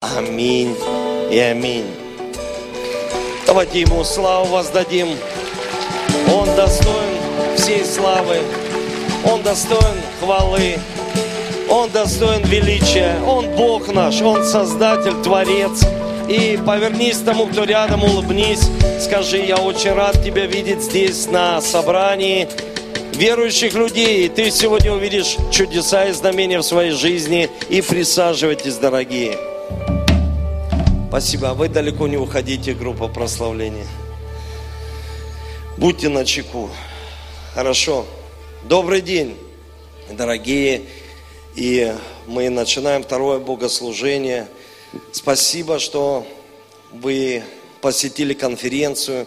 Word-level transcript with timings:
Аминь 0.00 0.76
и 1.28 1.38
аминь. 1.38 1.84
Давайте 3.46 3.80
Ему 3.80 4.04
славу 4.04 4.46
воздадим. 4.46 5.08
Он 6.32 6.46
достоин 6.54 7.18
всей 7.56 7.84
славы. 7.84 8.36
Он 9.28 9.42
достоин 9.42 10.00
хвалы. 10.20 10.78
Он 11.68 11.90
достоин 11.90 12.42
величия. 12.44 13.20
Он 13.26 13.48
Бог 13.56 13.92
наш. 13.92 14.22
Он 14.22 14.44
Создатель, 14.44 15.20
Творец. 15.24 15.84
И 16.28 16.56
повернись 16.64 17.18
тому, 17.18 17.46
кто 17.46 17.64
рядом, 17.64 18.04
улыбнись. 18.04 18.70
Скажи, 19.00 19.38
я 19.38 19.56
очень 19.56 19.94
рад 19.94 20.22
тебя 20.22 20.46
видеть 20.46 20.82
здесь 20.82 21.26
на 21.26 21.60
собрании 21.60 22.48
верующих 23.14 23.74
людей. 23.74 24.26
И 24.26 24.28
ты 24.28 24.52
сегодня 24.52 24.92
увидишь 24.92 25.36
чудеса 25.50 26.04
и 26.04 26.12
знамения 26.12 26.58
в 26.58 26.62
своей 26.62 26.92
жизни. 26.92 27.50
И 27.68 27.82
присаживайтесь, 27.82 28.76
дорогие. 28.76 29.57
Спасибо. 31.08 31.50
А 31.50 31.54
вы 31.54 31.68
далеко 31.68 32.06
не 32.06 32.16
уходите, 32.16 32.74
группа 32.74 33.08
прославления. 33.08 33.86
Будьте 35.76 36.08
на 36.08 36.24
чеку. 36.24 36.70
Хорошо. 37.54 38.06
Добрый 38.64 39.00
день, 39.00 39.36
дорогие. 40.10 40.82
И 41.56 41.94
мы 42.26 42.50
начинаем 42.50 43.02
второе 43.02 43.38
богослужение. 43.38 44.48
Спасибо, 45.12 45.78
что 45.78 46.26
вы 46.92 47.42
посетили 47.80 48.34
конференцию. 48.34 49.26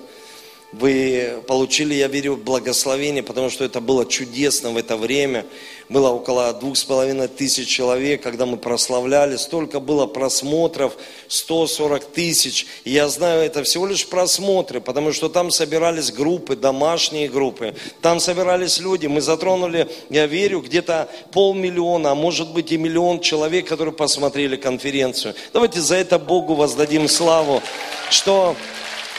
Вы 0.71 1.43
получили, 1.47 1.93
я 1.95 2.07
верю, 2.07 2.37
благословение, 2.37 3.23
потому 3.23 3.49
что 3.49 3.65
это 3.65 3.81
было 3.81 4.05
чудесно 4.05 4.71
в 4.71 4.77
это 4.77 4.95
время. 4.95 5.45
Было 5.89 6.11
около 6.11 6.53
двух 6.53 6.77
с 6.77 6.85
половиной 6.85 7.27
тысяч 7.27 7.67
человек, 7.67 8.23
когда 8.23 8.45
мы 8.45 8.55
прославляли. 8.55 9.35
Столько 9.35 9.81
было 9.81 10.05
просмотров, 10.05 10.93
140 11.27 12.05
тысяч. 12.13 12.67
И 12.85 12.91
я 12.91 13.09
знаю, 13.09 13.41
это 13.41 13.63
всего 13.63 13.85
лишь 13.85 14.07
просмотры, 14.07 14.79
потому 14.79 15.11
что 15.11 15.27
там 15.27 15.51
собирались 15.51 16.13
группы, 16.13 16.55
домашние 16.55 17.27
группы. 17.27 17.75
Там 18.01 18.21
собирались 18.21 18.79
люди. 18.79 19.07
Мы 19.07 19.19
затронули, 19.19 19.89
я 20.09 20.25
верю, 20.25 20.61
где-то 20.61 21.09
полмиллиона, 21.33 22.11
а 22.11 22.15
может 22.15 22.53
быть 22.53 22.71
и 22.71 22.77
миллион 22.77 23.19
человек, 23.19 23.67
которые 23.67 23.93
посмотрели 23.93 24.55
конференцию. 24.55 25.35
Давайте 25.51 25.81
за 25.81 25.97
это 25.97 26.17
Богу 26.17 26.55
воздадим 26.55 27.09
славу, 27.09 27.61
что 28.09 28.55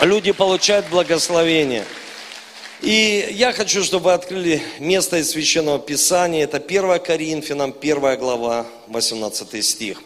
люди 0.05 0.33
получают 0.33 0.89
благословение. 0.89 1.85
И 2.81 3.29
я 3.31 3.53
хочу, 3.53 3.85
чтобы 3.85 4.07
вы 4.07 4.13
открыли 4.13 4.61
место 4.81 5.19
из 5.19 5.31
Священного 5.31 5.79
Писания. 5.79 6.45
Это 6.45 6.57
1 6.57 6.99
Коринфянам, 6.99 7.73
1 7.81 8.19
глава, 8.19 8.67
18 8.89 9.65
стих. 9.65 10.03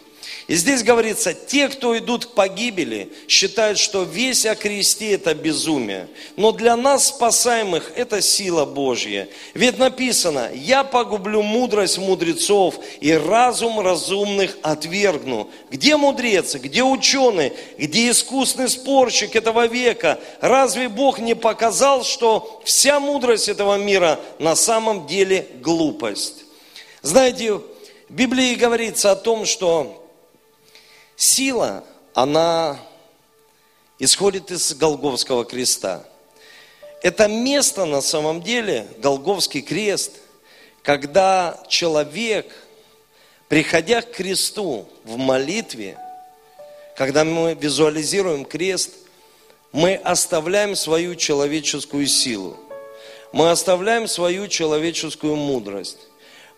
И 0.47 0.55
здесь 0.55 0.81
говорится, 0.81 1.33
те, 1.33 1.67
кто 1.67 1.97
идут 1.97 2.27
к 2.27 2.29
погибели, 2.29 3.11
считают, 3.27 3.77
что 3.77 4.03
весь 4.03 4.45
о 4.45 4.55
кресте 4.55 5.11
это 5.11 5.35
безумие. 5.35 6.07
Но 6.37 6.53
для 6.53 6.77
нас, 6.77 7.07
спасаемых, 7.07 7.91
это 7.95 8.21
сила 8.21 8.63
Божья. 8.63 9.27
Ведь 9.53 9.77
написано, 9.77 10.49
я 10.53 10.85
погублю 10.85 11.41
мудрость 11.41 11.97
мудрецов 11.97 12.79
и 13.01 13.11
разум 13.11 13.81
разумных 13.81 14.57
отвергну. 14.61 15.49
Где 15.69 15.97
мудрец, 15.97 16.55
где 16.55 16.81
ученый, 16.81 17.51
где 17.77 18.09
искусный 18.09 18.69
спорщик 18.69 19.35
этого 19.35 19.67
века? 19.67 20.17
Разве 20.39 20.87
Бог 20.87 21.19
не 21.19 21.35
показал, 21.35 22.05
что 22.05 22.61
вся 22.63 23.01
мудрость 23.01 23.49
этого 23.49 23.75
мира 23.75 24.17
на 24.39 24.55
самом 24.55 25.07
деле 25.07 25.45
глупость? 25.61 26.45
Знаете, 27.01 27.55
в 27.55 27.63
Библии 28.07 28.55
говорится 28.55 29.11
о 29.11 29.17
том, 29.17 29.45
что 29.45 30.06
Сила, 31.17 31.83
она 32.13 32.79
исходит 33.97 34.51
из 34.51 34.75
Голговского 34.75 35.45
креста. 35.45 36.03
Это 37.01 37.27
место 37.27 37.85
на 37.85 38.01
самом 38.01 38.43
деле, 38.43 38.87
Голговский 38.99 39.61
крест, 39.61 40.11
когда 40.83 41.59
человек, 41.67 42.45
приходя 43.47 44.03
к 44.03 44.11
кресту 44.11 44.87
в 45.05 45.17
молитве, 45.17 45.97
когда 46.95 47.23
мы 47.23 47.55
визуализируем 47.55 48.45
крест, 48.45 48.91
мы 49.71 49.95
оставляем 49.95 50.75
свою 50.75 51.15
человеческую 51.15 52.05
силу. 52.05 52.57
Мы 53.31 53.49
оставляем 53.49 54.07
свою 54.07 54.47
человеческую 54.47 55.35
мудрость. 55.35 55.97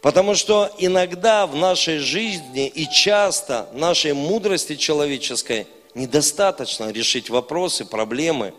Потому 0.01 0.35
что 0.35 0.71
иногда 0.77 1.45
в 1.45 1.55
нашей 1.55 1.97
жизни 1.97 2.67
и 2.67 2.89
часто 2.89 3.67
нашей 3.73 4.13
мудрости 4.13 4.75
человеческой 4.75 5.67
недостаточно 5.93 6.91
решить 6.91 7.29
вопросы, 7.29 7.83
проблемы. 7.83 8.53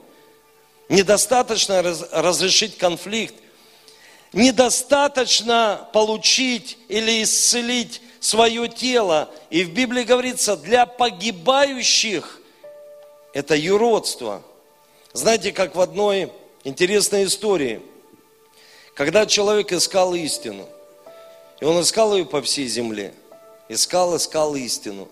Недостаточно 0.90 1.82
раз, 1.82 2.04
разрешить 2.12 2.76
конфликт. 2.76 3.34
Недостаточно 4.34 5.88
получить 5.94 6.76
или 6.88 7.22
исцелить 7.22 8.02
свое 8.20 8.68
тело. 8.68 9.30
И 9.48 9.64
в 9.64 9.72
Библии 9.72 10.02
говорится, 10.02 10.56
для 10.56 10.84
погибающих 10.84 12.38
это 13.32 13.56
юродство. 13.56 14.42
Знаете, 15.14 15.52
как 15.52 15.74
в 15.74 15.80
одной 15.80 16.30
интересной 16.64 17.24
истории, 17.24 17.80
когда 18.94 19.24
человек 19.24 19.72
искал 19.72 20.14
истину– 20.14 20.68
и 21.60 21.64
он 21.64 21.80
искал 21.80 22.16
ее 22.16 22.24
по 22.24 22.42
всей 22.42 22.66
земле. 22.66 23.14
Искал, 23.68 24.16
искал 24.16 24.56
истину. 24.56 25.08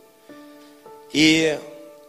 И 1.12 1.58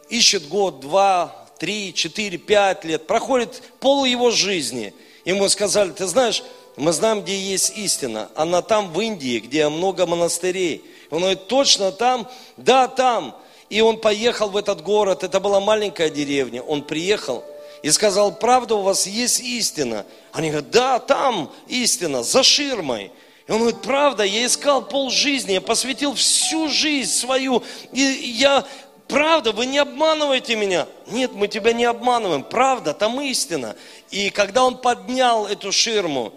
ищет 0.10 0.48
год, 0.48 0.80
два, 0.80 1.48
три, 1.58 1.94
четыре, 1.94 2.38
пять 2.38 2.84
лет. 2.86 3.06
Проходит 3.06 3.62
пол 3.80 4.06
его 4.06 4.32
жизни. 4.32 4.94
Ему 5.26 5.48
сказали, 5.50 5.92
ты 5.92 6.08
знаешь, 6.08 6.44
мы 6.76 6.94
знаем, 6.94 7.22
где 7.22 7.38
есть 7.38 7.78
истина. 7.78 8.30
Она 8.36 8.62
там, 8.62 8.92
в 8.94 9.00
Индии, 9.02 9.40
где 9.40 9.68
много 9.68 10.06
монастырей. 10.06 10.84
Он 11.12 11.20
говорит, 11.20 11.48
точно 11.48 11.92
там? 11.92 12.28
Да, 12.58 12.88
там. 12.88 13.36
И 13.70 13.82
он 13.82 14.00
поехал 14.00 14.50
в 14.50 14.58
этот 14.58 14.82
город. 14.82 15.24
Это 15.24 15.40
была 15.40 15.60
маленькая 15.60 16.10
деревня. 16.10 16.64
Он 16.64 16.82
приехал 16.82 17.44
и 17.84 17.92
сказал, 17.92 18.34
правда, 18.34 18.76
у 18.76 18.82
вас 18.82 19.06
есть 19.06 19.42
истина? 19.42 20.06
Они 20.32 20.50
говорят, 20.50 20.72
да, 20.72 21.00
там 21.00 21.52
истина, 21.68 22.24
за 22.24 22.44
ширмой. 22.44 23.12
И 23.50 23.52
он 23.52 23.62
говорит, 23.62 23.82
правда, 23.82 24.24
я 24.24 24.46
искал 24.46 24.86
пол 24.86 25.10
жизни, 25.10 25.54
я 25.54 25.62
посвятил 25.62 26.14
всю 26.14 26.68
жизнь 26.68 27.10
свою, 27.10 27.64
и 27.92 28.00
я, 28.00 28.64
правда, 29.08 29.54
вы 29.54 29.66
не 29.66 29.80
обманываете 29.80 30.56
меня. 30.56 30.86
Нет, 31.08 31.32
мы 31.34 31.48
тебя 31.48 31.74
не 31.74 31.86
обманываем, 31.86 32.44
правда, 32.44 32.94
там 32.94 33.20
истина. 33.22 33.76
И 34.12 34.30
когда 34.30 34.64
он 34.64 34.78
поднял 34.78 35.48
эту 35.48 35.72
ширму, 35.72 36.32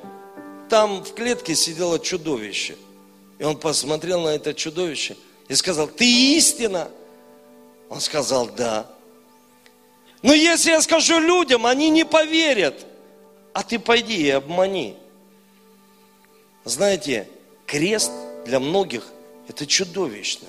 там 0.71 1.05
в 1.05 1.13
клетке 1.13 1.55
сидело 1.55 1.99
чудовище. 1.99 2.77
И 3.39 3.45
он 3.45 3.59
посмотрел 3.59 4.23
на 4.23 4.31
это 4.31 4.55
чудовище 4.55 5.15
и 5.49 5.55
сказал, 5.55 5.89
ты 5.89 6.07
истина? 6.39 6.89
Он 7.91 8.01
сказал, 8.01 8.47
да. 8.47 8.87
Но 10.23 10.33
если 10.33 10.71
я 10.71 10.81
скажу 10.81 11.19
людям, 11.19 11.67
они 11.67 11.91
не 11.91 12.07
поверят. 12.07 12.87
А 13.53 13.63
ты 13.63 13.79
пойди 13.79 14.17
и 14.23 14.31
обмани. 14.31 14.97
Знаете, 16.65 17.29
крест 17.67 18.13
для 18.45 18.61
многих 18.61 19.05
это 19.49 19.67
чудовищно. 19.67 20.49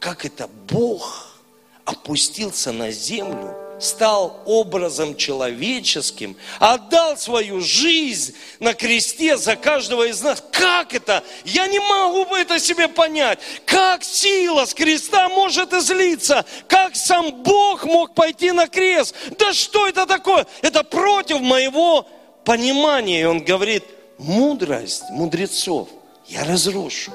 Как 0.00 0.24
это 0.24 0.48
Бог 0.70 1.26
опустился 1.84 2.72
на 2.72 2.90
землю, 2.90 3.54
стал 3.78 4.42
образом 4.46 5.16
человеческим, 5.16 6.36
отдал 6.58 7.16
свою 7.16 7.60
жизнь 7.60 8.34
на 8.58 8.74
кресте 8.74 9.36
за 9.36 9.54
каждого 9.54 10.08
из 10.08 10.20
нас. 10.22 10.42
Как 10.50 10.94
это? 10.94 11.22
Я 11.44 11.66
не 11.66 11.78
могу 11.78 12.34
это 12.34 12.58
себе 12.58 12.88
понять. 12.88 13.38
Как 13.66 14.04
сила 14.04 14.64
с 14.64 14.72
креста 14.72 15.28
может 15.28 15.72
излиться? 15.74 16.44
Как 16.66 16.96
сам 16.96 17.42
Бог 17.42 17.84
мог 17.84 18.14
пойти 18.14 18.50
на 18.50 18.66
крест? 18.66 19.14
Да 19.38 19.52
что 19.52 19.86
это 19.86 20.06
такое? 20.06 20.46
Это 20.62 20.82
против 20.84 21.40
моего 21.40 22.08
понимания. 22.44 23.20
И 23.20 23.24
он 23.24 23.44
говорит– 23.44 23.84
мудрость 24.18 25.10
мудрецов 25.10 25.88
я 26.26 26.44
разрушу. 26.44 27.12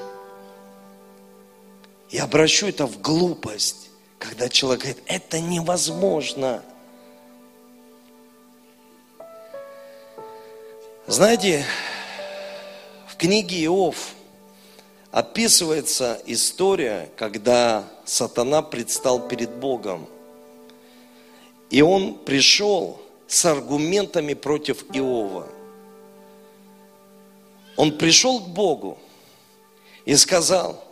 И 2.10 2.18
обращу 2.18 2.66
это 2.66 2.86
в 2.86 3.00
глупость, 3.00 3.90
когда 4.18 4.48
человек 4.48 4.82
говорит, 4.82 5.02
это 5.06 5.40
невозможно. 5.40 6.62
Знаете, 11.06 11.64
в 13.08 13.16
книге 13.16 13.64
Иов 13.64 14.14
описывается 15.10 16.20
история, 16.26 17.10
когда 17.16 17.84
сатана 18.04 18.62
предстал 18.62 19.28
перед 19.28 19.50
Богом. 19.50 20.08
И 21.70 21.82
он 21.82 22.14
пришел 22.14 23.00
с 23.26 23.44
аргументами 23.44 24.34
против 24.34 24.84
Иова– 24.92 25.48
он 27.76 27.92
пришел 27.98 28.40
к 28.40 28.48
Богу 28.48 28.98
и 30.04 30.16
сказал, 30.16 30.84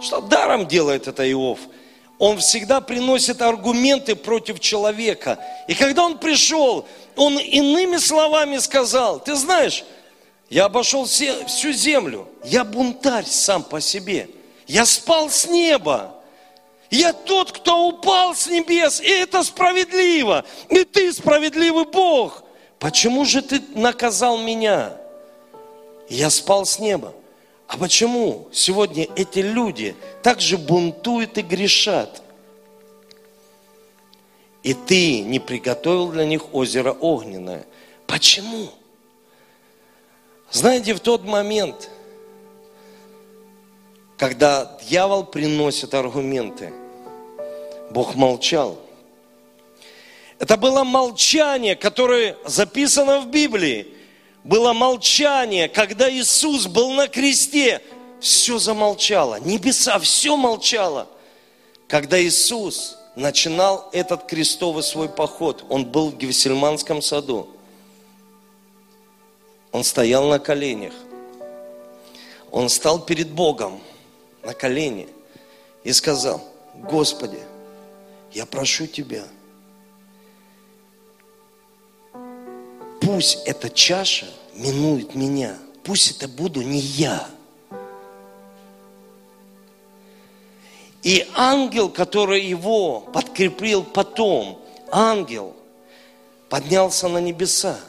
что 0.00 0.20
даром 0.20 0.66
делает 0.66 1.08
это 1.08 1.30
Иов. 1.30 1.58
он 2.18 2.38
всегда 2.38 2.80
приносит 2.80 3.40
аргументы 3.40 4.14
против 4.14 4.60
человека. 4.60 5.42
И 5.68 5.74
когда 5.74 6.04
он 6.04 6.18
пришел, 6.18 6.86
он 7.16 7.38
иными 7.38 7.96
словами 7.96 8.58
сказал, 8.58 9.20
ты 9.20 9.34
знаешь, 9.34 9.84
я 10.50 10.66
обошел 10.66 11.06
все, 11.06 11.46
всю 11.46 11.72
землю, 11.72 12.28
я 12.44 12.64
бунтарь 12.64 13.24
сам 13.24 13.62
по 13.62 13.80
себе, 13.80 14.28
я 14.66 14.84
спал 14.84 15.30
с 15.30 15.46
неба, 15.46 16.14
я 16.90 17.12
тот, 17.12 17.52
кто 17.52 17.86
упал 17.86 18.34
с 18.34 18.48
небес, 18.48 19.00
и 19.00 19.08
это 19.08 19.42
справедливо, 19.42 20.44
и 20.68 20.84
ты 20.84 21.12
справедливый 21.12 21.84
Бог. 21.84 22.42
Почему 22.78 23.24
же 23.24 23.42
ты 23.42 23.62
наказал 23.74 24.38
меня? 24.38 24.99
Я 26.10 26.28
спал 26.28 26.66
с 26.66 26.80
неба. 26.80 27.14
А 27.68 27.78
почему 27.78 28.48
сегодня 28.52 29.06
эти 29.14 29.38
люди 29.38 29.94
также 30.24 30.58
бунтуют 30.58 31.38
и 31.38 31.42
грешат? 31.42 32.20
И 34.64 34.74
ты 34.74 35.20
не 35.20 35.38
приготовил 35.38 36.08
для 36.08 36.26
них 36.26 36.52
озеро 36.52 36.90
огненное. 36.90 37.64
Почему? 38.08 38.70
Знаете, 40.50 40.94
в 40.94 41.00
тот 41.00 41.24
момент, 41.24 41.88
когда 44.18 44.78
дьявол 44.88 45.22
приносит 45.22 45.94
аргументы, 45.94 46.72
Бог 47.92 48.16
молчал. 48.16 48.80
Это 50.40 50.56
было 50.56 50.82
молчание, 50.82 51.76
которое 51.76 52.36
записано 52.44 53.20
в 53.20 53.28
Библии 53.28 53.94
было 54.44 54.72
молчание, 54.72 55.68
когда 55.68 56.10
Иисус 56.10 56.66
был 56.66 56.92
на 56.92 57.08
кресте, 57.08 57.82
все 58.20 58.58
замолчало, 58.58 59.40
небеса, 59.40 59.98
все 59.98 60.36
молчало. 60.36 61.08
Когда 61.88 62.22
Иисус 62.22 62.98
начинал 63.16 63.88
этот 63.92 64.26
крестовый 64.26 64.82
свой 64.82 65.08
поход, 65.08 65.64
он 65.68 65.84
был 65.84 66.10
в 66.10 66.16
Гевсельманском 66.16 67.02
саду. 67.02 67.48
Он 69.72 69.84
стоял 69.84 70.28
на 70.28 70.38
коленях. 70.38 70.92
Он 72.50 72.68
стал 72.68 73.04
перед 73.04 73.30
Богом 73.30 73.80
на 74.42 74.54
колени 74.54 75.08
и 75.84 75.92
сказал, 75.92 76.42
Господи, 76.74 77.38
я 78.32 78.46
прошу 78.46 78.86
Тебя– 78.86 79.24
пусть 83.10 83.38
эта 83.44 83.68
чаша 83.68 84.26
минует 84.54 85.16
меня. 85.16 85.58
Пусть 85.82 86.12
это 86.12 86.28
буду 86.28 86.62
не 86.62 86.78
я. 86.78 87.26
И 91.02 91.26
ангел, 91.34 91.88
который 91.88 92.40
его 92.44 93.00
подкрепил 93.00 93.82
потом, 93.82 94.60
ангел 94.92 95.56
поднялся 96.48 97.08
на 97.08 97.18
небеса. 97.18 97.80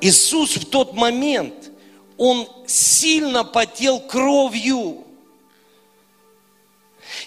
Иисус 0.00 0.56
в 0.56 0.66
тот 0.66 0.94
момент, 0.94 1.72
он 2.16 2.48
сильно 2.68 3.42
потел 3.42 3.98
кровью. 3.98 5.03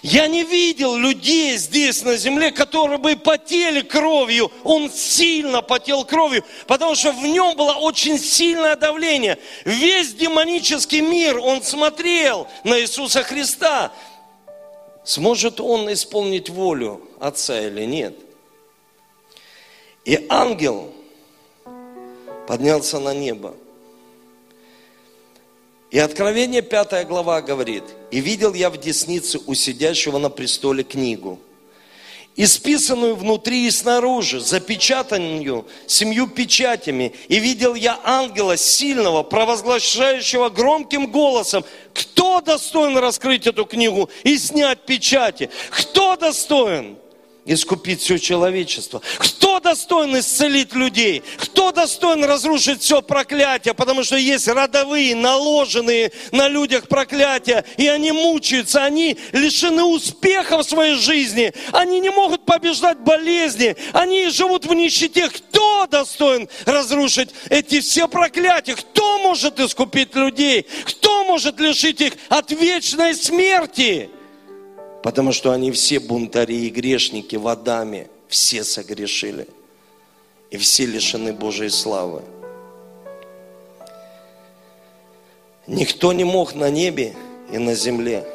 Я 0.02 0.28
не 0.28 0.44
видел 0.44 0.96
людей 0.96 1.56
здесь 1.56 2.02
на 2.02 2.16
земле, 2.16 2.50
которые 2.50 2.98
бы 2.98 3.16
потели 3.16 3.80
кровью. 3.80 4.50
Он 4.64 4.90
сильно 4.90 5.62
потел 5.62 6.04
кровью, 6.04 6.44
потому 6.66 6.94
что 6.94 7.12
в 7.12 7.22
нем 7.26 7.56
было 7.56 7.72
очень 7.74 8.18
сильное 8.18 8.76
давление. 8.76 9.38
Весь 9.64 10.14
демонический 10.14 11.00
мир, 11.00 11.38
он 11.38 11.62
смотрел 11.62 12.46
на 12.64 12.80
Иисуса 12.80 13.22
Христа. 13.22 13.92
Сможет 15.04 15.60
он 15.60 15.92
исполнить 15.92 16.50
волю 16.50 17.00
Отца 17.18 17.60
или 17.60 17.84
нет? 17.84 18.14
И 20.04 20.26
ангел 20.28 20.92
поднялся 22.46 22.98
на 22.98 23.14
небо. 23.14 23.54
И 25.90 25.98
Откровение 25.98 26.60
5 26.60 27.06
глава 27.06 27.40
говорит, 27.40 27.84
«И 28.10 28.20
видел 28.20 28.52
я 28.52 28.68
в 28.68 28.76
деснице 28.76 29.38
у 29.46 29.54
сидящего 29.54 30.18
на 30.18 30.28
престоле 30.28 30.84
книгу, 30.84 31.38
исписанную 32.36 33.16
внутри 33.16 33.66
и 33.66 33.70
снаружи, 33.70 34.40
запечатанную 34.40 35.66
семью 35.86 36.28
печатями. 36.28 37.14
И 37.28 37.40
видел 37.40 37.74
я 37.74 37.98
ангела 38.04 38.56
сильного, 38.56 39.22
провозглашающего 39.22 40.50
громким 40.50 41.10
голосом, 41.10 41.64
кто 41.94 42.40
достоин 42.42 42.98
раскрыть 42.98 43.46
эту 43.46 43.64
книгу 43.64 44.10
и 44.24 44.38
снять 44.38 44.86
печати? 44.86 45.50
Кто 45.70 46.16
достоин? 46.16 46.96
Искупить 47.48 48.00
все 48.00 48.18
человечество? 48.18 49.02
Кто 49.18 49.58
достоин 49.58 50.18
исцелить 50.18 50.74
людей? 50.74 51.22
Кто 51.38 51.72
достоин 51.72 52.24
разрушить 52.24 52.82
все 52.82 53.02
проклятие? 53.02 53.74
Потому 53.74 54.04
что 54.04 54.16
есть 54.16 54.46
родовые, 54.46 55.16
наложенные 55.16 56.12
на 56.30 56.48
людях 56.48 56.88
проклятия, 56.88 57.64
и 57.76 57.88
они 57.88 58.12
мучаются, 58.12 58.84
они 58.84 59.16
лишены 59.32 59.82
успеха 59.82 60.58
в 60.58 60.62
своей 60.62 60.94
жизни, 60.94 61.52
они 61.72 62.00
не 62.00 62.10
могут 62.10 62.44
побеждать 62.44 62.98
болезни, 62.98 63.76
они 63.92 64.28
живут 64.28 64.66
в 64.66 64.74
нищете. 64.74 65.28
Кто 65.28 65.86
достоин 65.86 66.48
разрушить 66.66 67.30
эти 67.48 67.80
все 67.80 68.06
проклятия? 68.08 68.76
Кто 68.76 69.18
может 69.18 69.58
искупить 69.58 70.14
людей? 70.14 70.66
Кто 70.84 71.24
может 71.24 71.58
лишить 71.58 72.00
их 72.00 72.12
от 72.28 72.50
вечной 72.50 73.14
смерти? 73.14 74.10
Потому 75.08 75.32
что 75.32 75.52
они 75.52 75.72
все 75.72 76.00
бунтари 76.00 76.66
и 76.66 76.68
грешники 76.68 77.34
в 77.34 77.48
Адаме, 77.48 78.10
все 78.28 78.62
согрешили. 78.62 79.48
И 80.50 80.58
все 80.58 80.84
лишены 80.84 81.32
Божьей 81.32 81.70
славы. 81.70 82.20
Никто 85.66 86.12
не 86.12 86.24
мог 86.24 86.54
на 86.54 86.68
небе 86.68 87.16
и 87.50 87.56
на 87.56 87.74
земле, 87.74 88.28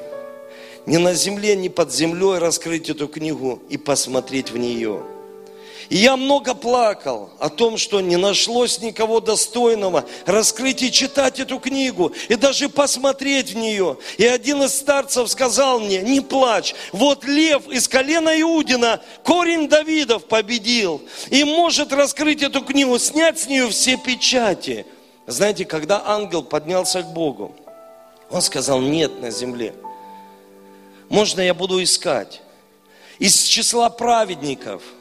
ни 0.87 0.97
на 0.97 1.13
земле, 1.13 1.55
ни 1.55 1.67
под 1.67 1.93
землей 1.93 2.39
раскрыть 2.39 2.89
эту 2.89 3.07
книгу 3.07 3.61
и 3.69 3.77
посмотреть 3.77 4.49
в 4.49 4.57
нее– 4.57 5.03
и 5.93 5.97
я 5.97 6.17
много 6.17 6.55
плакал 6.55 7.29
о 7.37 7.49
том, 7.49 7.77
что 7.77 8.01
не 8.01 8.17
нашлось 8.17 8.79
никого 8.79 9.19
достойного 9.19 10.05
раскрыть 10.25 10.81
и 10.81 10.91
читать 10.91 11.39
эту 11.39 11.59
книгу, 11.59 12.11
и 12.29 12.35
даже 12.35 12.67
посмотреть 12.67 13.51
в 13.51 13.57
нее. 13.57 13.97
И 14.17 14.25
один 14.25 14.63
из 14.63 14.73
старцев 14.73 15.29
сказал 15.29 15.79
мне, 15.79 16.01
не 16.01 16.19
плачь, 16.19 16.73
вот 16.93 17.25
лев 17.25 17.67
из 17.69 17.87
колена 17.87 18.41
Иудина, 18.41 19.01
корень 19.23 19.69
Давидов 19.69 20.25
победил, 20.25 20.99
и 21.29 21.43
может 21.43 21.93
раскрыть 21.93 22.41
эту 22.41 22.61
книгу, 22.61 22.97
снять 22.97 23.37
с 23.37 23.45
нее 23.45 23.69
все 23.69 23.95
печати. 23.95 24.87
Знаете, 25.27 25.63
когда 25.63 26.01
ангел 26.07 26.41
поднялся 26.41 27.03
к 27.03 27.13
Богу, 27.13 27.55
он 28.31 28.41
сказал, 28.41 28.81
нет 28.81 29.21
на 29.21 29.29
земле. 29.29 29.75
Можно 31.09 31.41
я 31.41 31.53
буду 31.53 31.83
искать 31.83 32.41
из 33.19 33.43
числа 33.43 33.91
праведников– 33.91 34.81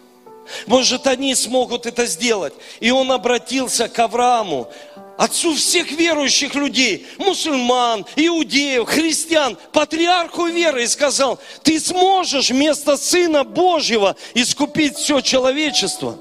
может, 0.66 1.06
они 1.06 1.34
смогут 1.34 1.86
это 1.86 2.06
сделать. 2.06 2.54
И 2.80 2.90
он 2.90 3.12
обратился 3.12 3.88
к 3.88 3.98
Аврааму, 3.98 4.68
отцу 5.16 5.54
всех 5.54 5.90
верующих 5.92 6.54
людей, 6.54 7.06
мусульман, 7.18 8.04
иудеев, 8.16 8.88
христиан, 8.88 9.56
патриарху 9.72 10.46
веры, 10.46 10.84
и 10.84 10.86
сказал, 10.86 11.38
ты 11.62 11.78
сможешь 11.78 12.50
вместо 12.50 12.96
Сына 12.96 13.44
Божьего 13.44 14.16
искупить 14.34 14.96
все 14.96 15.20
человечество. 15.20 16.18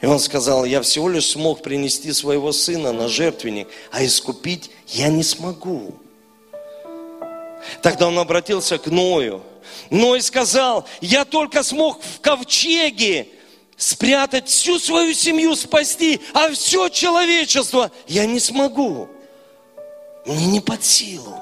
И 0.00 0.06
он 0.06 0.18
сказал, 0.18 0.64
я 0.64 0.80
всего 0.80 1.08
лишь 1.08 1.26
смог 1.26 1.62
принести 1.62 2.12
своего 2.12 2.52
сына 2.52 2.92
на 2.92 3.06
жертвенник, 3.06 3.68
а 3.90 4.04
искупить 4.04 4.70
я 4.88 5.08
не 5.08 5.22
смогу. 5.22 5.94
Тогда 7.82 8.08
он 8.08 8.18
обратился 8.18 8.78
к 8.78 8.86
Ною, 8.86 9.42
но 9.90 10.16
и 10.16 10.20
сказал, 10.20 10.86
я 11.00 11.24
только 11.24 11.62
смог 11.62 12.02
в 12.02 12.20
ковчеге 12.20 13.28
спрятать 13.76 14.48
всю 14.48 14.78
свою 14.78 15.14
семью, 15.14 15.56
спасти, 15.56 16.20
а 16.34 16.50
все 16.50 16.88
человечество 16.88 17.90
я 18.06 18.26
не 18.26 18.38
смогу. 18.38 19.08
Мне 20.26 20.46
не 20.46 20.60
под 20.60 20.84
силу. 20.84 21.34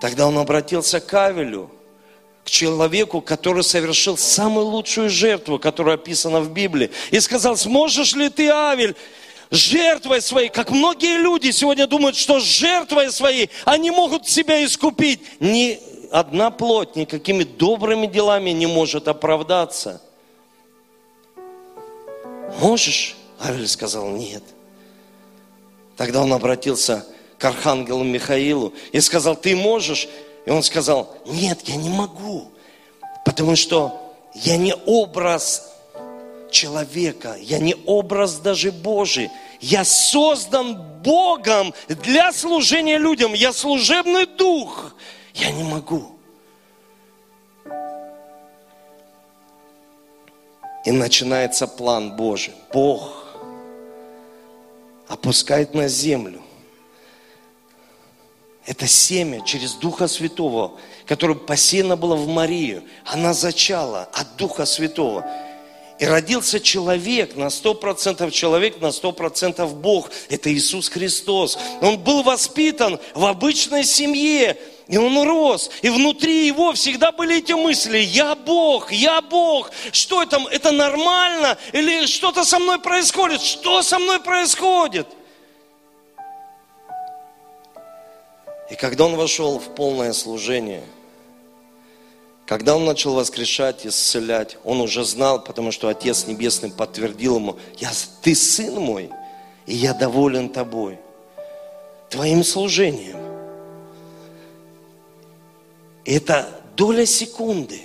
Тогда 0.00 0.26
он 0.26 0.36
обратился 0.38 1.00
к 1.00 1.14
Авелю, 1.14 1.70
к 2.44 2.50
человеку, 2.50 3.20
который 3.20 3.62
совершил 3.62 4.16
самую 4.18 4.66
лучшую 4.66 5.08
жертву, 5.08 5.58
которая 5.58 5.94
описана 5.94 6.40
в 6.40 6.50
Библии, 6.50 6.90
и 7.10 7.20
сказал, 7.20 7.56
сможешь 7.56 8.14
ли 8.14 8.28
ты, 8.28 8.48
Авель, 8.48 8.96
жертвой 9.50 10.20
своей, 10.20 10.48
как 10.48 10.70
многие 10.70 11.18
люди 11.18 11.50
сегодня 11.50 11.86
думают, 11.86 12.16
что 12.16 12.40
жертвой 12.40 13.10
своей 13.10 13.50
они 13.64 13.90
могут 13.90 14.28
себя 14.28 14.64
искупить. 14.64 15.20
Не 15.40 15.78
одна 16.10 16.50
плоть 16.50 16.96
никакими 16.96 17.44
добрыми 17.44 18.06
делами 18.06 18.50
не 18.50 18.66
может 18.66 19.08
оправдаться. 19.08 20.00
Можешь? 22.60 23.16
Авель 23.40 23.68
сказал, 23.68 24.08
нет. 24.08 24.42
Тогда 25.96 26.22
он 26.22 26.32
обратился 26.32 27.06
к 27.38 27.44
архангелу 27.44 28.04
Михаилу 28.04 28.72
и 28.92 29.00
сказал, 29.00 29.36
ты 29.36 29.56
можешь? 29.56 30.08
И 30.46 30.50
он 30.50 30.62
сказал, 30.62 31.14
нет, 31.26 31.60
я 31.64 31.76
не 31.76 31.88
могу, 31.88 32.50
потому 33.24 33.56
что 33.56 34.14
я 34.34 34.56
не 34.56 34.74
образ 34.86 35.76
человека, 36.50 37.36
я 37.40 37.58
не 37.58 37.74
образ 37.86 38.38
даже 38.38 38.72
Божий. 38.72 39.30
Я 39.60 39.84
создан 39.84 40.76
Богом 41.02 41.74
для 41.88 42.32
служения 42.32 42.98
людям. 42.98 43.32
Я 43.32 43.52
служебный 43.52 44.26
дух. 44.26 44.94
Я 45.36 45.50
не 45.52 45.62
могу. 45.62 46.12
И 50.84 50.90
начинается 50.90 51.66
план 51.66 52.16
Божий. 52.16 52.54
Бог 52.72 53.24
опускает 55.08 55.74
на 55.74 55.88
землю 55.88 56.42
это 58.66 58.88
семя 58.88 59.42
через 59.42 59.74
Духа 59.74 60.08
Святого, 60.08 60.72
которое 61.06 61.34
посеяно 61.34 61.96
было 61.96 62.16
в 62.16 62.26
Марию. 62.26 62.82
Она 63.04 63.32
зачала 63.32 64.08
от 64.12 64.36
Духа 64.36 64.66
Святого. 64.66 65.24
И 66.00 66.04
родился 66.04 66.60
человек, 66.60 67.36
на 67.36 67.48
сто 67.48 67.74
процентов 67.74 68.32
человек, 68.32 68.80
на 68.80 68.90
сто 68.90 69.12
процентов 69.12 69.76
Бог. 69.76 70.10
Это 70.28 70.52
Иисус 70.52 70.88
Христос. 70.88 71.56
Он 71.80 71.96
был 71.98 72.22
воспитан 72.22 72.98
в 73.14 73.24
обычной 73.24 73.84
семье. 73.84 74.58
И 74.88 74.96
он 74.96 75.26
рос, 75.26 75.70
и 75.82 75.88
внутри 75.88 76.46
его 76.46 76.72
всегда 76.72 77.10
были 77.10 77.38
эти 77.38 77.52
мысли, 77.52 77.98
я 77.98 78.36
Бог, 78.36 78.92
я 78.92 79.20
Бог, 79.20 79.72
что 79.90 80.22
это, 80.22 80.38
это 80.50 80.70
нормально, 80.70 81.58
или 81.72 82.06
что-то 82.06 82.44
со 82.44 82.60
мной 82.60 82.78
происходит, 82.78 83.40
что 83.40 83.82
со 83.82 83.98
мной 83.98 84.20
происходит? 84.20 85.08
И 88.70 88.76
когда 88.76 89.06
он 89.06 89.16
вошел 89.16 89.58
в 89.58 89.74
полное 89.74 90.12
служение– 90.12 90.84
когда 92.46 92.76
он 92.76 92.84
начал 92.84 93.14
воскрешать, 93.14 93.84
исцелять, 93.84 94.56
он 94.62 94.80
уже 94.80 95.04
знал, 95.04 95.42
потому 95.42 95.72
что 95.72 95.88
Отец 95.88 96.26
Небесный 96.28 96.70
подтвердил 96.70 97.36
ему, 97.36 97.56
я, 97.78 97.90
ты 98.22 98.36
сын 98.36 98.74
мой, 98.76 99.10
и 99.66 99.74
я 99.74 99.92
доволен 99.92 100.48
тобой, 100.48 100.98
твоим 102.08 102.44
служением. 102.44 103.15
Это 106.06 106.48
доля 106.76 107.04
секунды 107.04 107.82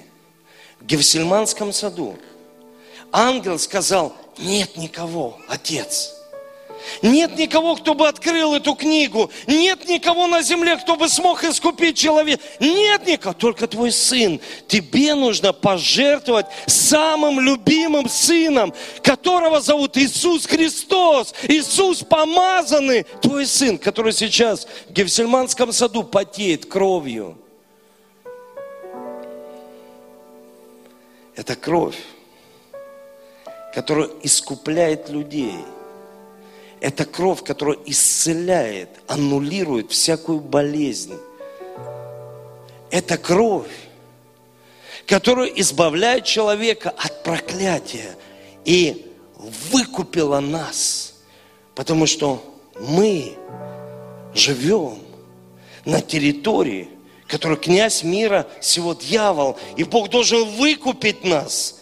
в 0.80 0.86
Гефсельманском 0.86 1.74
саду. 1.74 2.16
Ангел 3.12 3.58
сказал, 3.58 4.16
нет 4.38 4.78
никого, 4.78 5.38
Отец. 5.48 6.14
Нет 7.02 7.38
никого, 7.38 7.76
кто 7.76 7.94
бы 7.94 8.08
открыл 8.08 8.56
эту 8.56 8.74
книгу. 8.76 9.30
Нет 9.48 9.88
никого 9.88 10.28
на 10.28 10.42
земле, 10.42 10.78
кто 10.78 10.96
бы 10.96 11.10
смог 11.10 11.44
искупить 11.44 11.98
человека. 11.98 12.44
Нет 12.60 13.06
никого, 13.06 13.34
только 13.34 13.68
твой 13.68 13.92
сын. 13.92 14.40
Тебе 14.68 15.14
нужно 15.14 15.54
пожертвовать 15.54 16.48
самым 16.68 17.40
любимым 17.40 18.10
сыном, 18.10 18.74
которого 19.04 19.62
зовут 19.62 19.98
Иисус 19.98 20.46
Христос. 20.46 21.34
Иисус 21.44 22.04
помазанный. 22.04 23.04
Твой 23.22 23.46
сын, 23.46 23.78
который 23.78 24.14
сейчас 24.14 24.68
в 24.90 24.94
Гефсельманском 24.94 25.72
саду 25.72 26.04
потеет 26.04 26.66
кровью. 26.66 27.38
Это 31.36 31.56
кровь, 31.56 31.98
которая 33.74 34.10
искупляет 34.24 35.10
людей– 35.10 35.56
это 36.82 37.06
кровь, 37.06 37.44
которая 37.44 37.78
исцеляет, 37.86 38.90
аннулирует 39.08 39.92
всякую 39.92 40.40
болезнь. 40.40 41.14
Это 42.90 43.20
кровь, 43.20 43.70
которая 45.06 45.48
избавляет 45.48 46.26
человека 46.26 46.90
от 46.90 47.22
проклятия 47.22 48.18
и 48.66 49.14
выкупила 49.72 50.40
нас. 50.40 51.14
Потому 51.76 52.08
что 52.08 52.44
мы 52.80 53.38
живем 54.34 54.98
на 55.86 56.02
территории, 56.02 56.90
которую 57.32 57.58
князь 57.58 58.04
мира, 58.04 58.46
всего 58.60 58.94
дьявол, 58.94 59.58
и 59.78 59.84
Бог 59.84 60.10
должен 60.10 60.48
выкупить 60.58 61.24
нас. 61.24 61.80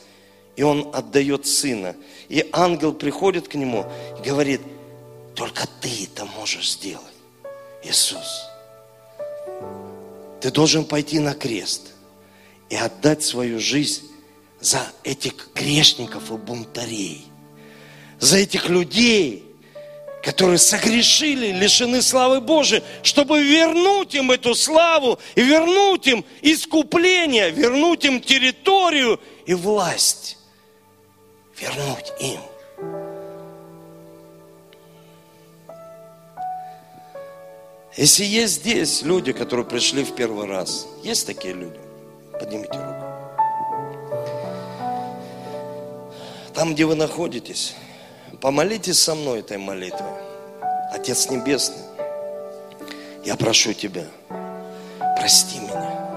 И 0.56 0.64
он 0.64 0.90
отдает 0.94 1.46
сына. 1.48 1.96
И 2.30 2.48
ангел 2.54 2.94
приходит 2.94 3.48
к 3.48 3.56
нему 3.56 3.86
и 4.20 4.28
говорит– 4.28 4.62
только 5.40 5.70
ты 5.80 6.04
это 6.04 6.26
можешь 6.26 6.74
сделать, 6.74 7.16
Иисус. 7.82 8.46
Ты 10.42 10.52
должен 10.52 10.84
пойти 10.84 11.20
на 11.20 11.34
крест 11.34 11.94
и 12.70 12.76
отдать 12.76 13.24
свою 13.24 13.58
жизнь 13.58 14.04
за 14.60 14.86
этих 15.06 15.54
грешников 15.56 16.30
и 16.30 16.36
бунтарей, 16.36 17.26
за 18.20 18.40
этих 18.40 18.68
людей, 18.68 19.46
которые 20.24 20.58
согрешили, 20.58 21.52
лишены 21.52 22.02
славы 22.02 22.42
Божией, 22.42 22.84
чтобы 23.04 23.42
вернуть 23.42 24.16
им 24.16 24.32
эту 24.32 24.56
славу 24.56 25.20
и 25.36 25.42
вернуть 25.42 26.08
им 26.08 26.26
искупление, 26.42 27.52
вернуть 27.52 28.06
им 28.06 28.22
территорию 28.22 29.20
и 29.46 29.54
власть. 29.54 30.38
Вернуть 31.60 32.12
им. 32.20 32.40
Если 37.98 38.24
есть 38.24 38.62
здесь 38.62 39.02
люди, 39.02 39.34
которые 39.34 39.66
пришли 39.66 40.04
в 40.04 40.16
первый 40.16 40.48
раз, 40.48 40.88
есть 41.04 41.28
такие 41.28 41.54
люди? 41.54 41.80
Поднимите 42.40 42.78
руку. 42.78 43.06
Там, 46.54 46.74
где 46.74 46.86
вы 46.86 46.96
находитесь, 46.96 47.76
помолитесь 48.38 49.02
со 49.02 49.16
мной 49.16 49.40
этой 49.40 49.58
молитвой. 49.58 50.12
Отец 50.92 51.30
Небесный, 51.30 51.84
я 53.24 53.36
прошу 53.36 53.74
Тебя, 53.74 54.06
прости 55.18 55.60
меня. 55.60 56.10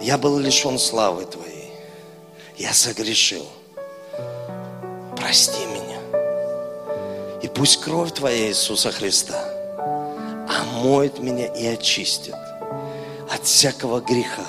Я 0.00 0.18
был 0.18 0.38
лишен 0.38 0.78
славы 0.78 1.24
Твоей. 1.24 1.72
Я 2.56 2.72
согрешил. 2.72 3.46
Прости 5.16 5.64
меня. 5.66 5.98
И 7.42 7.48
пусть 7.48 7.80
кровь 7.80 8.12
Твоя 8.12 8.48
Иисуса 8.48 8.90
Христа– 8.92 9.56
омоет 10.80 11.18
меня 11.18 11.46
и 11.46 11.66
очистит 11.66 12.34
от 13.30 13.44
всякого 13.44 14.00
греха. 14.00 14.46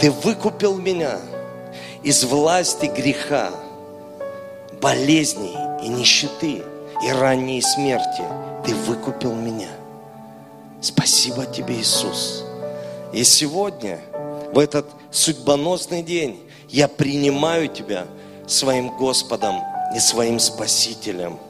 Ты 0.00 0.10
выкупил 0.10 0.76
меня 0.76 1.18
из 2.02 2.24
власти 2.24 2.86
греха, 2.86 3.50
болезней 4.80 5.56
и 5.82 5.88
нищеты, 5.88 6.62
и 7.04 7.10
ранней 7.12 7.62
смерти. 7.62 8.22
Ты 8.64 8.74
выкупил 8.74 9.34
меня. 9.34 9.68
Спасибо 10.80 11.46
тебе, 11.46 11.74
Иисус. 11.76 12.44
И 13.12 13.24
сегодня, 13.24 14.00
в 14.52 14.58
этот 14.58 14.86
судьбоносный 15.10 16.02
день, 16.02 16.42
я 16.68 16.88
принимаю 16.88 17.68
Тебя 17.68 18.06
своим 18.46 18.96
Господом 18.96 19.56
и 19.94 19.98
своим 19.98 20.38
Спасителем– 20.38 21.38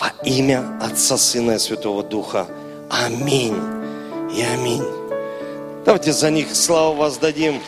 во 0.00 0.08
имя 0.24 0.78
Отца, 0.80 1.18
Сына 1.18 1.52
и 1.52 1.58
Святого 1.58 2.02
Духа. 2.02 2.46
Аминь 2.88 3.56
и 4.34 4.42
аминь. 4.42 4.82
Давайте 5.84 6.12
за 6.12 6.30
них 6.30 6.56
славу 6.56 6.96
воздадим. 6.96 7.60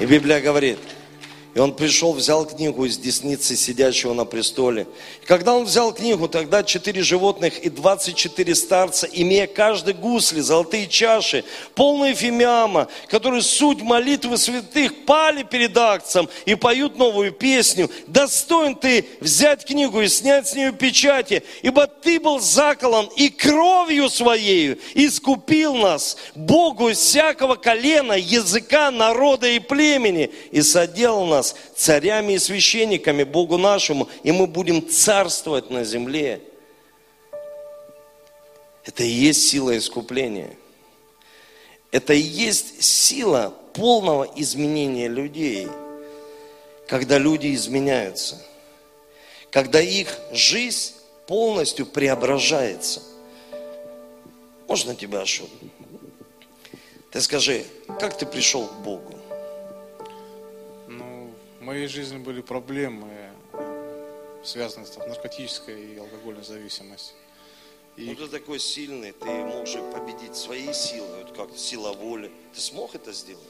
И 0.00 0.06
Библия 0.06 0.40
говорит– 0.40 0.78
и 1.58 1.60
он 1.60 1.72
пришел, 1.72 2.12
взял 2.12 2.46
книгу 2.46 2.84
из 2.84 2.98
десницы 2.98 3.56
сидящего 3.56 4.12
на 4.12 4.24
престоле. 4.24 4.86
И 5.20 5.26
когда 5.26 5.56
он 5.56 5.64
взял 5.64 5.92
книгу, 5.92 6.28
тогда 6.28 6.62
четыре 6.62 7.02
животных 7.02 7.58
и 7.58 7.68
двадцать 7.68 8.14
четыре 8.14 8.54
старца, 8.54 9.08
имея 9.10 9.48
каждый 9.48 9.94
гусли, 9.94 10.38
золотые 10.38 10.86
чаши, 10.86 11.44
полные 11.74 12.14
фимиама, 12.14 12.86
которые 13.08 13.42
суть 13.42 13.82
молитвы 13.82 14.38
святых, 14.38 15.04
пали 15.04 15.42
перед 15.42 15.76
акцем 15.76 16.28
и 16.46 16.54
поют 16.54 16.96
новую 16.96 17.32
песню. 17.32 17.90
Достоин 18.06 18.76
ты 18.76 19.04
взять 19.20 19.64
книгу 19.64 20.00
и 20.00 20.06
снять 20.06 20.46
с 20.46 20.54
нее 20.54 20.70
печати, 20.70 21.42
ибо 21.62 21.88
ты 21.88 22.20
был 22.20 22.38
заколон 22.38 23.10
и 23.16 23.30
кровью 23.30 24.08
своею 24.08 24.78
искупил 24.94 25.74
нас, 25.74 26.18
Богу 26.36 26.92
всякого 26.92 27.56
колена, 27.56 28.12
языка, 28.12 28.92
народа 28.92 29.48
и 29.48 29.58
племени, 29.58 30.30
и 30.52 30.62
соделал 30.62 31.26
нас 31.26 31.47
нас 31.52 31.56
царями 31.76 32.34
и 32.34 32.38
священниками 32.38 33.24
Богу 33.24 33.58
нашему, 33.58 34.08
и 34.22 34.32
мы 34.32 34.46
будем 34.46 34.88
царствовать 34.88 35.70
на 35.70 35.84
земле. 35.84 36.40
Это 38.84 39.02
и 39.02 39.08
есть 39.08 39.48
сила 39.48 39.76
искупления. 39.76 40.56
Это 41.90 42.12
и 42.12 42.20
есть 42.20 42.82
сила 42.82 43.54
полного 43.72 44.24
изменения 44.36 45.08
людей, 45.08 45.68
когда 46.86 47.18
люди 47.18 47.54
изменяются. 47.54 48.44
когда 49.50 49.80
их 49.80 50.18
жизнь 50.32 50.94
полностью 51.26 51.86
преображается. 51.86 53.02
Можно 54.66 54.94
тебя 54.94 55.20
ошибку? 55.20 55.66
Ты 57.10 57.20
скажи, 57.22 57.64
как 57.98 58.16
ты 58.18 58.26
пришел 58.26 58.66
к 58.66 58.74
Богу? 58.80 59.17
Ну, 61.68 61.74
в 61.74 61.76
моей 61.76 61.86
жизни 61.86 62.16
были 62.16 62.40
проблемы, 62.40 63.30
связанные 64.42 64.86
с 64.86 64.96
наркотической 64.96 65.96
и 65.96 65.98
алкогольной 65.98 66.42
зависимостью. 66.42 67.14
Ну, 67.98 68.04
И 68.04 68.14
ты 68.14 68.26
такой 68.26 68.58
сильный, 68.58 69.12
ты 69.12 69.26
мог 69.26 69.66
же 69.66 69.82
победить 69.92 70.34
своей 70.34 70.72
силой, 70.72 71.24
вот 71.24 71.36
как 71.36 71.54
сила 71.58 71.92
воли. 71.92 72.30
Ты 72.54 72.60
смог 72.62 72.94
это 72.94 73.12
сделать? 73.12 73.44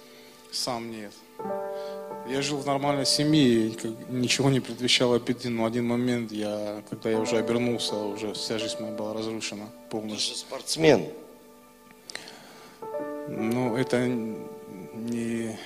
сам 0.51 0.91
нет. 0.91 1.13
Я 2.29 2.43
жил 2.43 2.59
в 2.59 2.67
нормальной 2.67 3.07
семье, 3.07 3.69
и 3.69 3.97
ничего 4.09 4.51
не 4.51 4.59
предвещало 4.59 5.21
беды, 5.21 5.49
но 5.49 5.65
один 5.65 5.87
момент, 5.87 6.33
я, 6.33 6.83
когда 6.91 7.11
я 7.11 7.21
уже 7.21 7.37
обернулся, 7.37 7.95
уже 7.95 8.33
вся 8.33 8.59
жизнь 8.59 8.81
моя 8.81 8.95
была 8.95 9.15
разрушена 9.15 9.67
Ты 9.67 9.91
полностью. 9.91 10.35
же 10.35 10.41
спортсмен. 10.41 11.07
Ну, 13.29 13.77
это 13.77 14.09
не, 14.09 15.57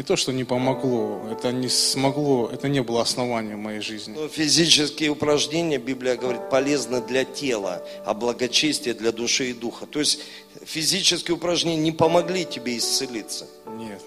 не 0.00 0.04
то, 0.04 0.16
что 0.16 0.32
не 0.32 0.44
помогло, 0.44 1.20
это 1.30 1.52
не 1.52 1.68
смогло, 1.68 2.48
это 2.50 2.68
не 2.68 2.80
было 2.80 3.02
основанием 3.02 3.58
моей 3.58 3.80
жизни. 3.80 4.14
Но 4.14 4.28
физические 4.28 5.10
упражнения, 5.10 5.76
Библия 5.76 6.16
говорит, 6.16 6.48
полезны 6.48 7.02
для 7.02 7.26
тела, 7.26 7.82
а 8.06 8.14
благочестие 8.14 8.94
для 8.94 9.12
души 9.12 9.50
и 9.50 9.52
духа. 9.52 9.84
То 9.84 9.98
есть 9.98 10.20
физические 10.64 11.34
упражнения 11.34 11.82
не 11.82 11.92
помогли 11.92 12.46
тебе 12.46 12.78
исцелиться. 12.78 13.46
Нет. 13.76 14.00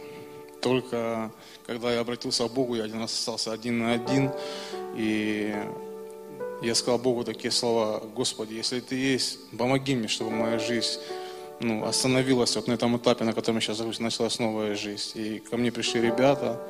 Только 0.61 1.31
когда 1.67 1.93
я 1.93 1.99
обратился 1.99 2.47
к 2.47 2.51
Богу, 2.51 2.73
я 2.73 2.85
один 2.85 2.99
раз 2.99 3.13
остался 3.13 3.53
один 3.53 3.77
на 3.77 3.93
один, 3.93 4.31
и 4.97 5.53
я 6.63 6.73
сказал 6.73 6.97
Богу 6.97 7.23
такие 7.23 7.51
слова, 7.51 8.01
Господи, 8.15 8.55
если 8.55 8.79
Ты 8.79 8.95
есть, 8.95 9.37
помоги 9.55 9.93
мне, 9.93 10.07
чтобы 10.07 10.31
моя 10.31 10.57
жизнь 10.57 10.97
ну, 11.59 11.85
остановилась 11.85 12.55
вот 12.55 12.67
на 12.67 12.73
этом 12.73 12.97
этапе, 12.97 13.23
на 13.23 13.33
котором 13.33 13.57
я 13.57 13.61
сейчас 13.61 13.79
нахожусь, 13.79 13.99
началась 13.99 14.39
новая 14.39 14.75
жизнь. 14.75 15.11
И 15.15 15.39
ко 15.39 15.57
мне 15.57 15.71
пришли 15.71 16.01
ребята, 16.01 16.61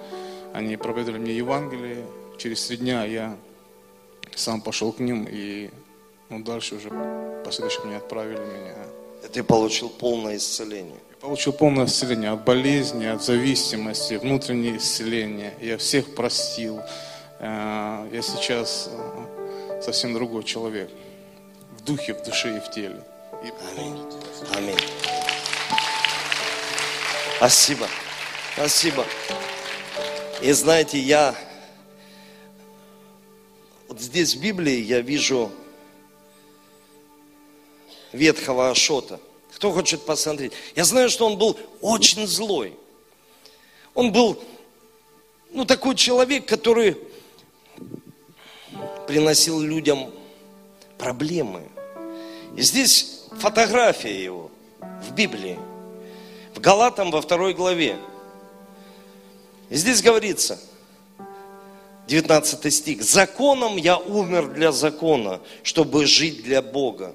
они 0.54 0.78
проповедовали 0.78 1.20
мне 1.20 1.36
Евангелие, 1.36 2.06
через 2.38 2.66
три 2.68 2.78
дня 2.78 3.06
я 3.06 3.38
сам 4.36 4.62
пошел 4.62 4.92
к 4.92 5.00
ним, 5.00 5.28
и 5.30 5.70
ну, 6.30 6.44
дальше 6.44 6.76
уже 6.76 6.90
последующим 7.44 7.88
мне 7.88 7.98
отправили 7.98 8.40
меня 8.40 8.76
И 9.24 9.28
ты 9.28 9.44
получил 9.44 9.90
полное 9.90 10.38
исцеление. 10.38 11.00
я 11.12 11.16
получил 11.20 11.54
полное 11.54 11.86
исцеление 11.86 12.32
от 12.32 12.44
болезни, 12.44 13.06
от 13.06 13.24
зависимости, 13.24 14.16
внутреннее 14.16 14.78
исцеление. 14.78 15.54
Я 15.62 15.78
всех 15.78 16.16
простил. 16.16 16.80
Э, 17.40 18.08
Я 18.12 18.22
сейчас 18.22 18.90
э, 18.92 19.82
совсем 19.82 20.14
другой 20.14 20.44
человек. 20.44 20.90
В 21.78 21.84
духе, 21.84 22.14
в 22.14 22.24
душе 22.24 22.58
и 22.58 22.60
в 22.60 22.72
теле. 22.72 23.04
И 23.44 23.52
Аминь. 23.72 24.00
Аминь. 24.56 24.80
Спасибо. 27.36 27.90
Спасибо. 28.54 29.06
И 30.42 30.50
знаете, 30.54 30.98
я 30.98 31.36
вот 33.90 34.00
здесь 34.00 34.36
в 34.36 34.40
Библии 34.40 34.82
я 34.82 35.02
вижу 35.02 35.52
ветхого 38.14 38.70
Ашота. 38.70 39.20
Кто 39.54 39.74
хочет 39.74 40.06
посмотреть? 40.06 40.54
Я 40.78 40.86
знаю, 40.86 41.10
что 41.10 41.26
он 41.26 41.38
был 41.38 41.60
очень 41.82 42.26
злой. 42.26 42.74
Он 43.94 44.14
был, 44.14 44.42
ну, 45.52 45.66
такой 45.66 45.96
человек, 45.96 46.46
который 46.46 46.98
приносил 49.06 49.60
людям 49.60 50.14
проблемы. 50.98 51.68
И 52.56 52.62
здесь 52.62 53.13
фотография 53.40 54.24
его 54.24 54.52
в 54.80 55.14
Библии, 55.14 55.58
в 56.56 56.60
Галатам 56.60 57.12
во 57.12 57.22
второй 57.22 57.54
главе. 57.54 57.98
И 59.70 59.76
здесь 59.76 60.02
говорится, 60.02 60.60
19 62.08 62.74
стих, 62.74 63.02
«Законом 63.02 63.78
я 63.78 63.98
умер 63.98 64.48
для 64.50 64.72
закона, 64.72 65.40
чтобы 65.64 66.06
жить 66.06 66.44
для 66.44 66.62
Бога. 66.62 67.14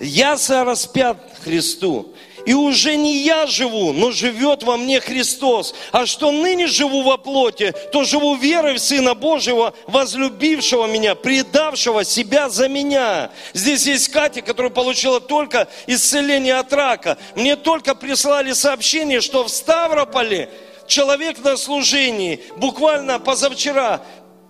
Я 0.00 0.36
сораспят 0.36 1.18
Христу, 1.42 2.14
и 2.46 2.54
уже 2.54 2.96
не 2.96 3.18
я 3.18 3.46
живу, 3.46 3.92
но 3.92 4.10
живет 4.10 4.62
во 4.62 4.76
мне 4.76 5.00
Христос. 5.00 5.74
А 5.92 6.06
что 6.06 6.30
ныне 6.30 6.66
живу 6.66 7.02
во 7.02 7.16
плоти, 7.16 7.74
то 7.92 8.04
живу 8.04 8.34
верой 8.34 8.74
в 8.74 8.80
Сына 8.80 9.14
Божьего, 9.14 9.74
возлюбившего 9.86 10.86
меня, 10.86 11.14
предавшего 11.14 12.04
себя 12.04 12.48
за 12.48 12.68
меня. 12.68 13.30
Здесь 13.52 13.86
есть 13.86 14.08
Катя, 14.08 14.42
которая 14.42 14.70
получила 14.70 15.20
только 15.20 15.68
исцеление 15.86 16.54
от 16.54 16.72
рака. 16.72 17.18
Мне 17.34 17.56
только 17.56 17.94
прислали 17.94 18.52
сообщение, 18.52 19.20
что 19.20 19.44
в 19.44 19.48
Ставрополе 19.48 20.50
человек 20.86 21.42
на 21.42 21.56
служении, 21.56 22.40
буквально 22.56 23.18
позавчера, 23.18 24.02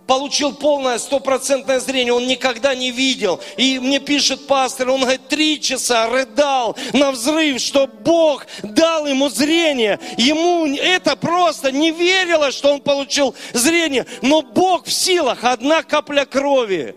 получил 0.07 0.55
полное 0.55 0.99
стопроцентное 0.99 1.81
зрение, 1.81 2.12
он 2.12 2.27
никогда 2.27 2.75
не 2.75 2.90
видел. 2.90 3.40
И 3.57 3.79
мне 3.79 4.01
пишет 4.01 4.47
пастор, 4.47 4.90
он 4.90 5.01
говорит, 5.01 5.29
три 5.29 5.61
часа 5.61 6.09
рыдал 6.09 6.77
на 6.93 7.11
взрыв, 7.12 7.61
что 7.61 7.87
Бог 7.87 8.47
дал 8.62 9.07
ему 9.07 9.29
зрение. 9.29 9.99
Ему 10.17 10.67
это 10.67 11.17
просто 11.17 11.73
не 11.73 11.90
верилось, 11.90 12.55
что 12.55 12.73
он 12.73 12.81
получил 12.81 13.35
зрение. 13.53 14.07
Но 14.23 14.43
Бог 14.43 14.87
в 14.87 14.93
силах, 14.93 15.45
одна 15.45 15.83
капля 15.83 16.25
крови 16.25 16.97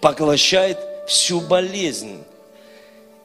поглощает 0.00 0.78
всю 1.08 1.40
болезнь. 1.40 2.22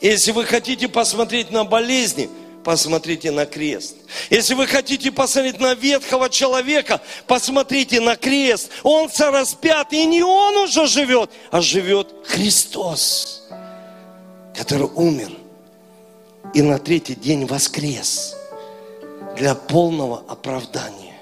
Если 0.01 0.31
вы 0.31 0.45
хотите 0.45 0.87
посмотреть 0.87 1.51
на 1.51 1.63
болезни, 1.63 2.29
посмотрите 2.65 3.29
на 3.29 3.45
крест. 3.45 3.95
Если 4.31 4.55
вы 4.55 4.65
хотите 4.65 5.11
посмотреть 5.11 5.59
на 5.59 5.75
ветхого 5.75 6.31
человека, 6.31 6.99
посмотрите 7.27 8.01
на 8.01 8.15
крест. 8.15 8.71
Он 8.81 9.07
сораспят, 9.07 9.93
и 9.93 10.03
не 10.05 10.23
он 10.23 10.57
уже 10.57 10.87
живет, 10.87 11.29
а 11.51 11.61
живет 11.61 12.11
Христос, 12.25 13.43
который 14.55 14.87
умер 14.95 15.31
и 16.55 16.63
на 16.63 16.79
третий 16.79 17.13
день 17.13 17.45
воскрес 17.45 18.35
для 19.37 19.53
полного 19.53 20.23
оправдания, 20.27 21.21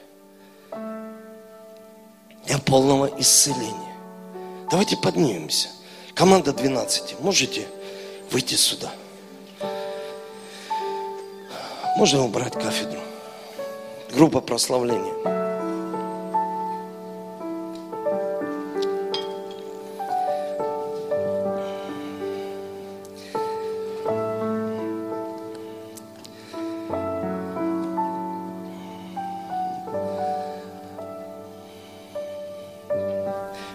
для 2.45 2.57
полного 2.59 3.11
исцеления. 3.19 3.93
Давайте 4.71 4.95
поднимемся. 4.95 5.67
Команда 6.15 6.53
12, 6.53 7.19
можете 7.19 7.67
выйти 8.31 8.55
сюда? 8.55 8.93
Можно 11.95 12.23
убрать 12.23 12.53
кафедру? 12.53 12.99
Группа 14.11 14.41
прославления. 14.41 15.13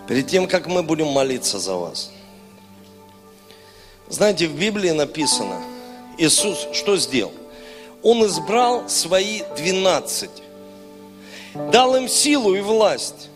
Перед 0.09 0.27
тем, 0.27 0.49
как 0.49 0.67
мы 0.67 0.83
будем 0.83 1.07
молиться 1.07 1.61
за 1.61 1.77
вас. 1.77 2.11
Знаете, 4.09 4.49
в 4.49 4.59
Библии 4.59 4.91
написано, 4.91 5.63
Иисус 6.17 6.67
что 6.73 6.97
сделал? 6.97 7.33
Он 8.03 8.25
избрал 8.27 8.89
свои 8.89 9.43
двенадцать, 9.57 10.43
дал 11.73 11.97
им 11.97 12.09
силу 12.09 12.55
и 12.55 12.61
власть. 12.61 13.29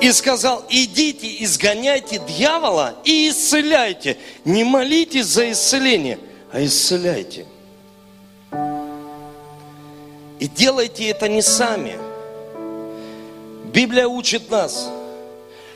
И 0.00 0.12
сказал, 0.12 0.64
идите, 0.70 1.44
изгоняйте 1.44 2.22
дьявола 2.26 2.94
и 3.04 3.28
исцеляйте. 3.28 4.16
Не 4.46 4.64
молитесь 4.64 5.26
за 5.26 5.50
исцеление, 5.50 6.18
а 6.50 6.64
исцеляйте. 6.64 7.46
И 10.38 10.48
делайте 10.48 11.08
это 11.08 11.28
не 11.28 11.42
сами. 11.42 11.98
Библия 13.74 14.08
учит 14.08 14.50
нас, 14.50 14.90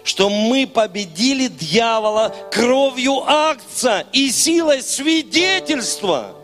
что 0.04 0.28
мы 0.28 0.66
победили 0.66 1.48
дьявола 1.48 2.32
кровью 2.52 3.24
акца 3.26 4.04
и 4.12 4.30
силой 4.30 4.82
свидетельства. 4.82 6.36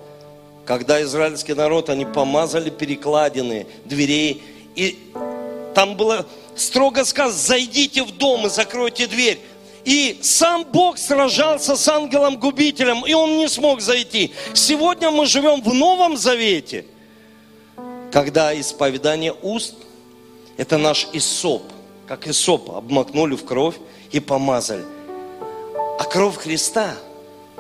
Когда 0.65 1.03
израильский 1.03 1.53
народ, 1.53 1.91
они 1.91 2.07
помазали 2.07 2.71
перекладины 2.71 3.67
дверей, 3.85 4.43
и 4.75 4.99
там 5.75 5.95
было 5.97 6.27
строго 6.57 7.05
сказано, 7.05 7.39
зайдите 7.39 8.03
в 8.03 8.17
дом 8.17 8.47
и 8.47 8.51
закройте 8.51 9.07
дверь. 9.07 9.39
И 9.85 10.19
сам 10.23 10.65
Бог 10.65 10.99
сражался 10.99 11.77
с 11.77 11.89
ангелом-губителем, 11.89 13.05
и 13.07 13.13
он 13.13 13.39
не 13.39 13.49
смог 13.49 13.81
зайти. 13.81 14.33
Сегодня 14.55 15.11
мы 15.11 15.27
живем 15.27 15.63
в 15.63 15.73
Новом 15.75 16.17
Завете, 16.17 16.85
когда 18.13 18.59
исповедание 18.59 19.35
уст 19.43 19.75
Это 20.57 20.77
наш 20.77 21.09
Исоп. 21.15 21.63
Как 22.11 22.27
Исоп 22.27 22.73
обмакнули 22.73 23.37
в 23.37 23.45
кровь 23.45 23.77
и 24.11 24.19
помазали. 24.19 24.85
А 25.97 26.03
кровь 26.03 26.39
Христа 26.39 26.97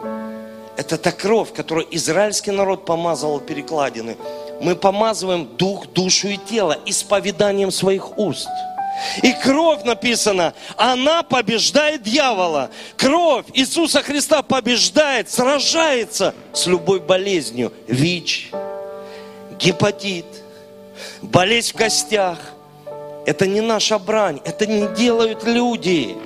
–это 0.76 0.98
та 0.98 1.12
кровь, 1.12 1.52
которую 1.52 1.86
израильский 1.94 2.50
народ 2.50 2.84
помазывал 2.84 3.38
перекладины. 3.38 4.16
Мы 4.60 4.74
помазываем 4.74 5.46
дух, 5.56 5.86
душу 5.92 6.26
и 6.26 6.36
тело 6.36 6.76
исповеданием 6.84 7.70
своих 7.70 8.18
уст– 8.18 8.48
и 9.22 9.32
кровь 9.32 9.84
написана, 9.84 10.52
она 10.76 11.22
побеждает 11.22 12.02
дьявола. 12.02 12.70
Кровь 12.98 13.46
Иисуса 13.54 14.02
Христа 14.02 14.42
побеждает, 14.42 15.30
сражается 15.30 16.34
с 16.52 16.66
любой 16.66 17.00
болезнью. 17.00 17.72
ВИЧ, 17.86 18.50
гепатит, 19.58 20.26
болезнь 21.22 21.72
в 21.72 21.76
костях. 21.76 22.38
Это 23.26 23.46
не 23.46 23.60
наша 23.60 23.98
брань, 23.98 24.40
это 24.44 24.66
не 24.66 24.86
делают 24.94 25.44
люди. 25.44 26.16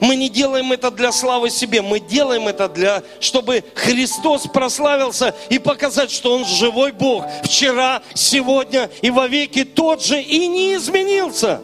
Мы 0.00 0.16
не 0.16 0.30
делаем 0.30 0.72
это 0.72 0.90
для 0.90 1.12
славы 1.12 1.50
себе, 1.50 1.82
мы 1.82 2.00
делаем 2.00 2.48
это 2.48 2.68
для, 2.68 3.02
чтобы 3.20 3.62
Христос 3.74 4.46
прославился 4.46 5.34
и 5.50 5.58
показать, 5.58 6.10
что 6.10 6.34
Он 6.34 6.46
живой 6.46 6.92
Бог. 6.92 7.26
Вчера, 7.44 8.02
сегодня 8.14 8.90
и 9.02 9.10
вовеки 9.10 9.64
тот 9.64 10.02
же 10.02 10.20
и 10.20 10.46
не 10.46 10.74
изменился. 10.74 11.60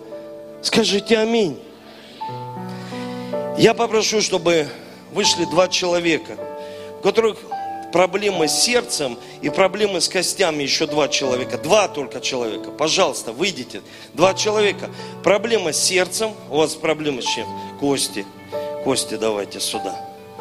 Скажите 0.60 1.18
аминь. 1.18 1.58
Я 3.56 3.72
попрошу, 3.72 4.20
чтобы 4.20 4.68
вышли 5.12 5.46
два 5.46 5.68
человека, 5.68 6.36
у 6.98 7.02
которых 7.02 7.38
проблемы 7.92 8.48
с 8.48 8.52
сердцем 8.52 9.18
и 9.42 9.50
проблемы 9.50 10.00
с 10.00 10.08
костями 10.08 10.62
еще 10.62 10.86
два 10.86 11.08
человека. 11.08 11.58
Два 11.58 11.88
только 11.88 12.20
человека. 12.20 12.70
Пожалуйста, 12.70 13.32
выйдите. 13.32 13.82
Два 14.14 14.34
человека. 14.34 14.90
Проблема 15.22 15.72
с 15.72 15.82
сердцем. 15.82 16.32
У 16.50 16.56
вас 16.56 16.74
проблемы 16.74 17.22
с 17.22 17.26
чем? 17.26 17.46
Кости. 17.80 18.24
Кости 18.84 19.16
давайте 19.16 19.60
сюда. 19.60 20.05